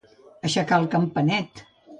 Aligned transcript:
Aixecar 0.47 0.81
el 0.85 0.89
campament. 0.95 1.49